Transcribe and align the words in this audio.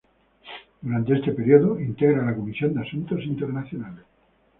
Durante 0.81 1.13
este 1.13 1.31
período 1.31 1.79
integra 1.79 2.25
la 2.25 2.33
Comisión 2.35 2.73
de 2.73 2.81
Asuntos 2.81 3.19
Internacionales. 3.23 4.03